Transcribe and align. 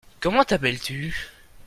Comment 0.19 0.43
t'appelles-tu? 0.43 1.15